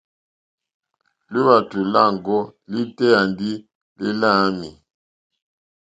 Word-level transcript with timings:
Lúwàtò 1.31 1.77
lâŋɡɔ́ 1.93 2.41
lítéyà 2.73 3.19
ndí 3.29 3.49
lí 3.99 4.09
láǃámɛ̀. 4.21 4.71